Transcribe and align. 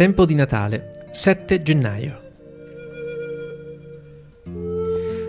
Tempo 0.00 0.24
di 0.24 0.34
Natale, 0.34 1.08
7 1.10 1.60
gennaio. 1.60 2.20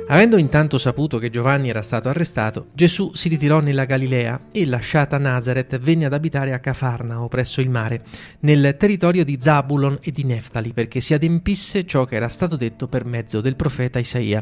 Avendo 0.07 0.37
intanto 0.37 0.77
saputo 0.77 1.17
che 1.17 1.29
Giovanni 1.29 1.67
era 1.67 1.81
stato 1.81 2.07
arrestato, 2.07 2.67
Gesù 2.73 3.11
si 3.13 3.27
ritirò 3.27 3.59
nella 3.59 3.83
Galilea 3.83 4.47
e, 4.49 4.65
lasciata 4.65 5.17
Nazareth, 5.17 5.77
venne 5.77 6.05
ad 6.05 6.13
abitare 6.13 6.53
a 6.53 6.59
Cafarnao, 6.59 7.27
presso 7.27 7.59
il 7.59 7.69
mare, 7.69 8.03
nel 8.41 8.77
territorio 8.77 9.25
di 9.25 9.39
Zabulon 9.41 9.97
e 10.01 10.13
di 10.13 10.23
Neftali, 10.23 10.71
perché 10.71 11.01
si 11.01 11.13
adempisse 11.13 11.85
ciò 11.85 12.05
che 12.05 12.15
era 12.15 12.29
stato 12.29 12.55
detto 12.55 12.87
per 12.87 13.03
mezzo 13.03 13.41
del 13.41 13.57
profeta 13.57 13.99
Isaia. 13.99 14.41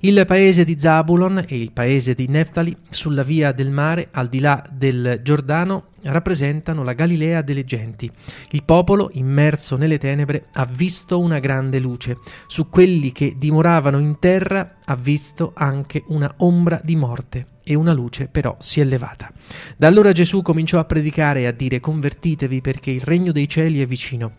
Il 0.00 0.24
paese 0.26 0.64
di 0.64 0.76
Zabulon 0.76 1.44
e 1.46 1.56
il 1.56 1.70
paese 1.70 2.14
di 2.14 2.26
Neftali, 2.26 2.76
sulla 2.88 3.22
via 3.22 3.52
del 3.52 3.70
mare, 3.70 4.08
al 4.10 4.28
di 4.28 4.40
là 4.40 4.60
del 4.72 5.20
Giordano, 5.22 5.90
rappresentano 6.04 6.82
la 6.82 6.92
Galilea 6.92 7.42
delle 7.42 7.64
genti. 7.64 8.10
Il 8.50 8.64
popolo, 8.64 9.10
immerso 9.12 9.76
nelle 9.76 9.98
tenebre, 9.98 10.46
ha 10.52 10.64
visto 10.64 11.18
una 11.20 11.38
grande 11.38 11.78
luce. 11.78 12.18
Su 12.46 12.68
quelli 12.68 13.12
che 13.12 13.34
dimoravano 13.36 13.98
in 13.98 14.18
terra 14.18 14.76
ha 14.84 14.96
visto 14.96 15.52
anche 15.54 16.02
una 16.08 16.32
ombra 16.38 16.80
di 16.82 16.96
morte 16.96 17.46
e 17.64 17.74
una 17.74 17.92
luce 17.92 18.26
però 18.26 18.56
si 18.58 18.80
è 18.80 18.84
levata. 18.84 19.32
Da 19.76 19.86
allora 19.86 20.12
Gesù 20.12 20.42
cominciò 20.42 20.78
a 20.78 20.84
predicare 20.84 21.42
e 21.42 21.46
a 21.46 21.52
dire 21.52 21.80
convertitevi 21.80 22.60
perché 22.60 22.90
il 22.90 23.02
regno 23.02 23.32
dei 23.32 23.48
cieli 23.48 23.80
è 23.80 23.86
vicino. 23.86 24.32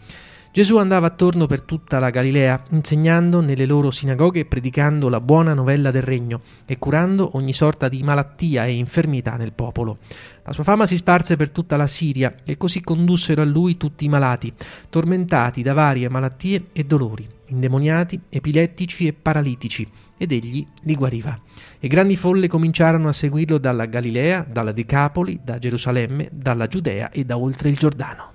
Gesù 0.53 0.77
andava 0.77 1.07
attorno 1.07 1.47
per 1.47 1.63
tutta 1.63 1.97
la 1.97 2.11
Galilea, 2.11 2.65
insegnando 2.69 3.41
nelle 3.41 3.65
loro 3.65 3.89
sinagoghe 3.89 4.41
e 4.41 4.45
predicando 4.45 5.09
la 5.09 5.19
buona 5.19 5.55
novella 5.55 5.89
del 5.89 6.03
regno 6.03 6.41
e 6.67 6.77
curando 6.77 7.31
ogni 7.37 7.53
sorta 7.53 7.89
di 7.89 8.03
malattia 8.03 8.65
e 8.65 8.75
infermità 8.75 9.35
nel 9.35 9.53
popolo. 9.53 9.97
La 10.43 10.53
sua 10.53 10.63
fama 10.63 10.85
si 10.85 10.95
sparse 10.95 11.37
per 11.37 11.49
tutta 11.49 11.75
la 11.75 11.87
Siria 11.87 12.35
e 12.43 12.55
così 12.55 12.81
condussero 12.81 13.41
a 13.41 13.45
lui 13.45 13.77
tutti 13.77 14.05
i 14.05 14.09
malati, 14.09 14.53
tormentati 14.89 15.63
da 15.63 15.73
varie 15.73 16.07
malattie 16.07 16.67
e 16.71 16.83
dolori, 16.83 17.27
indemoniati, 17.47 18.21
epilettici 18.29 19.07
e 19.07 19.13
paralitici, 19.13 19.89
ed 20.15 20.31
egli 20.31 20.63
li 20.83 20.93
guariva. 20.93 21.35
E 21.79 21.87
grandi 21.87 22.15
folle 22.15 22.47
cominciarono 22.47 23.07
a 23.07 23.11
seguirlo 23.11 23.57
dalla 23.57 23.87
Galilea, 23.87 24.45
dalla 24.47 24.71
Decapoli, 24.71 25.39
da 25.43 25.57
Gerusalemme, 25.57 26.29
dalla 26.31 26.67
Giudea 26.67 27.09
e 27.09 27.23
da 27.23 27.39
oltre 27.39 27.69
il 27.69 27.75
Giordano. 27.75 28.32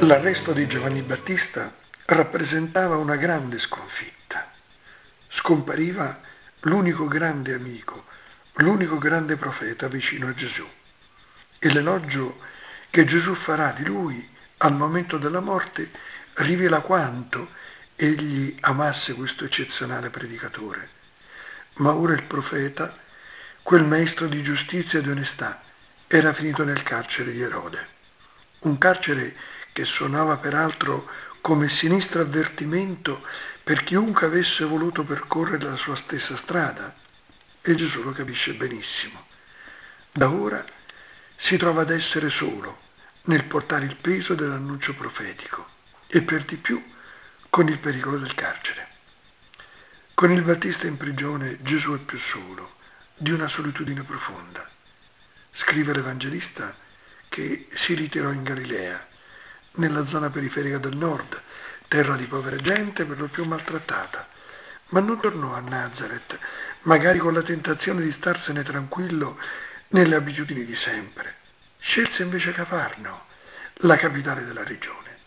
L'arresto 0.00 0.52
di 0.52 0.66
Giovanni 0.68 1.00
Battista 1.00 1.74
rappresentava 2.04 2.96
una 2.96 3.16
grande 3.16 3.58
sconfitta. 3.58 4.52
Scompariva 5.26 6.20
l'unico 6.60 7.08
grande 7.08 7.54
amico, 7.54 8.04
l'unico 8.56 8.98
grande 8.98 9.36
profeta 9.36 9.88
vicino 9.88 10.28
a 10.28 10.34
Gesù. 10.34 10.68
E 11.58 11.72
l'elogio 11.72 12.38
che 12.90 13.04
Gesù 13.06 13.34
farà 13.34 13.72
di 13.72 13.86
lui 13.86 14.28
al 14.58 14.74
momento 14.74 15.16
della 15.16 15.40
morte 15.40 15.90
rivela 16.34 16.80
quanto 16.80 17.48
egli 17.96 18.54
amasse 18.60 19.14
questo 19.14 19.44
eccezionale 19.44 20.10
predicatore. 20.10 20.88
Ma 21.76 21.94
ora 21.94 22.12
il 22.12 22.22
profeta, 22.24 22.96
quel 23.62 23.84
maestro 23.84 24.26
di 24.26 24.42
giustizia 24.42 24.98
e 24.98 25.02
di 25.02 25.10
onestà, 25.10 25.62
era 26.06 26.34
finito 26.34 26.64
nel 26.64 26.82
carcere 26.82 27.32
di 27.32 27.40
Erode. 27.40 27.94
Un 28.60 28.76
carcere 28.78 29.34
che 29.76 29.84
suonava 29.84 30.38
peraltro 30.38 31.06
come 31.42 31.68
sinistro 31.68 32.22
avvertimento 32.22 33.22
per 33.62 33.82
chiunque 33.82 34.24
avesse 34.24 34.64
voluto 34.64 35.04
percorrere 35.04 35.68
la 35.68 35.76
sua 35.76 35.94
stessa 35.96 36.34
strada, 36.38 36.96
e 37.60 37.74
Gesù 37.74 38.02
lo 38.02 38.12
capisce 38.12 38.54
benissimo. 38.54 39.26
Da 40.10 40.30
ora 40.30 40.64
si 41.36 41.58
trova 41.58 41.82
ad 41.82 41.90
essere 41.90 42.30
solo 42.30 42.84
nel 43.24 43.44
portare 43.44 43.84
il 43.84 43.96
peso 43.96 44.34
dell'annuncio 44.34 44.94
profetico 44.94 45.68
e 46.06 46.22
per 46.22 46.46
di 46.46 46.56
più 46.56 46.82
con 47.50 47.68
il 47.68 47.78
pericolo 47.78 48.16
del 48.16 48.34
carcere. 48.34 48.88
Con 50.14 50.32
il 50.32 50.40
Battista 50.40 50.86
in 50.86 50.96
prigione 50.96 51.58
Gesù 51.60 51.92
è 51.94 51.98
più 51.98 52.18
solo, 52.18 52.76
di 53.14 53.30
una 53.30 53.46
solitudine 53.46 54.04
profonda. 54.04 54.66
Scrive 55.52 55.92
l'Evangelista 55.92 56.74
che 57.28 57.68
si 57.74 57.92
ritirò 57.92 58.30
in 58.30 58.42
Galilea 58.42 59.08
nella 59.76 60.04
zona 60.04 60.30
periferica 60.30 60.78
del 60.78 60.96
nord, 60.96 61.40
terra 61.88 62.16
di 62.16 62.24
povera 62.24 62.56
gente 62.56 63.04
per 63.04 63.18
lo 63.18 63.26
più 63.26 63.44
maltrattata, 63.44 64.28
ma 64.88 65.00
non 65.00 65.20
tornò 65.20 65.54
a 65.54 65.60
Nazareth, 65.60 66.38
magari 66.82 67.18
con 67.18 67.32
la 67.32 67.42
tentazione 67.42 68.02
di 68.02 68.12
starsene 68.12 68.62
tranquillo 68.62 69.38
nelle 69.88 70.14
abitudini 70.14 70.64
di 70.64 70.76
sempre. 70.76 71.34
Scelse 71.78 72.22
invece 72.22 72.52
Cafarno, 72.52 73.26
la 73.80 73.96
capitale 73.96 74.44
della 74.44 74.64
regione, 74.64 75.18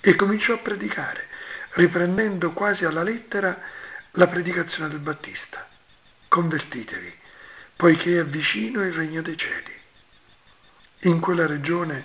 e 0.00 0.14
cominciò 0.14 0.54
a 0.54 0.58
predicare, 0.58 1.28
riprendendo 1.70 2.52
quasi 2.52 2.84
alla 2.84 3.02
lettera 3.02 3.58
la 4.12 4.26
predicazione 4.26 4.88
del 4.88 5.00
Battista. 5.00 5.68
Convertitevi, 6.28 7.14
poiché 7.76 8.20
è 8.20 8.24
vicino 8.24 8.82
il 8.82 8.92
regno 8.92 9.22
dei 9.22 9.36
cieli. 9.36 9.74
In 11.00 11.20
quella 11.20 11.46
regione 11.46 12.04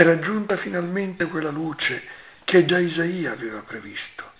era 0.00 0.20
giunta 0.20 0.56
finalmente 0.56 1.26
quella 1.26 1.50
luce 1.50 2.00
che 2.44 2.64
già 2.64 2.78
Isaia 2.78 3.32
aveva 3.32 3.62
previsto. 3.62 4.30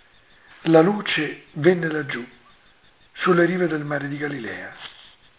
La 0.66 0.82
luce 0.82 1.46
venne 1.54 1.88
laggiù, 1.88 2.24
sulle 3.10 3.44
rive 3.44 3.66
del 3.66 3.82
mare 3.82 4.06
di 4.06 4.16
Galilea, 4.16 4.72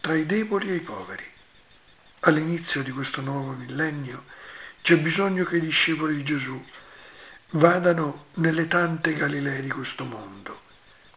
tra 0.01 0.15
i 0.15 0.25
deboli 0.25 0.71
e 0.71 0.75
i 0.75 0.79
poveri. 0.81 1.23
All'inizio 2.21 2.83
di 2.83 2.91
questo 2.91 3.21
nuovo 3.21 3.51
millennio 3.51 4.25
c'è 4.81 4.97
bisogno 4.97 5.45
che 5.45 5.55
i 5.55 5.61
discepoli 5.61 6.17
di 6.17 6.25
Gesù 6.25 6.61
vadano 7.51 8.25
nelle 8.33 8.67
tante 8.67 9.13
Galilee 9.13 9.61
di 9.61 9.69
questo 9.69 10.03
mondo, 10.03 10.63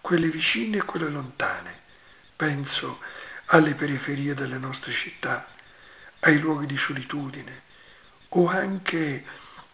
quelle 0.00 0.28
vicine 0.28 0.76
e 0.76 0.84
quelle 0.84 1.08
lontane. 1.08 1.76
Penso 2.36 3.00
alle 3.46 3.74
periferie 3.74 4.34
delle 4.34 4.58
nostre 4.58 4.92
città, 4.92 5.48
ai 6.20 6.38
luoghi 6.38 6.66
di 6.66 6.76
solitudine, 6.76 7.70
o 8.34 8.48
anche 8.48 9.24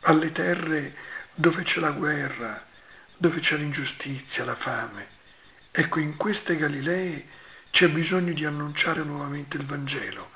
alle 0.01 0.33
terre 0.33 0.95
dove 1.35 1.63
c'è 1.63 1.81
la 1.81 1.91
guerra, 1.91 2.67
dove 3.17 3.41
c'è 3.41 3.57
l'ingiustizia, 3.57 4.45
la 4.45 4.57
fame. 4.57 5.17
Ecco, 5.71 6.01
in 6.01 6.17
queste 6.17 6.57
Galilee 6.57 7.27
c'è 7.71 7.89
bisogno 7.89 8.33
di 8.33 8.45
annunciare 8.45 9.03
nuovamente 9.03 9.57
il 9.57 9.65
Vangelo, 9.65 10.31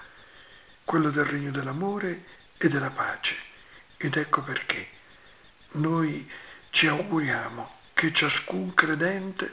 quello 0.85 1.11
del 1.11 1.25
regno 1.25 1.51
dell'amore 1.51 2.25
e 2.59 2.69
della 2.69 2.91
pace. 2.91 3.35
Ed 3.97 4.17
ecco 4.17 4.43
perché 4.43 4.89
noi 5.73 6.31
ci 6.71 6.87
auguriamo 6.87 7.79
che 7.95 8.13
ciascun 8.13 8.75
credente 8.75 9.51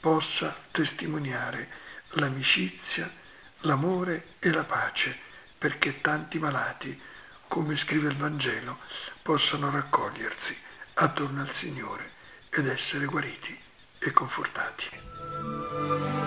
possa 0.00 0.56
testimoniare 0.70 1.68
l'amicizia, 2.12 3.10
l'amore 3.60 4.34
e 4.38 4.50
la 4.50 4.64
pace, 4.64 5.16
perché 5.56 6.00
tanti 6.00 6.38
malati 6.38 7.00
come 7.48 7.76
scrive 7.76 8.08
il 8.08 8.16
Vangelo, 8.16 8.78
possano 9.22 9.70
raccogliersi 9.70 10.56
attorno 10.94 11.40
al 11.40 11.52
Signore 11.52 12.12
ed 12.50 12.66
essere 12.66 13.06
guariti 13.06 13.58
e 13.98 14.10
confortati. 14.12 16.17